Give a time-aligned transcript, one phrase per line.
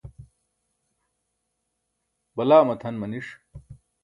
[2.35, 3.27] balaa matʰan maniṣ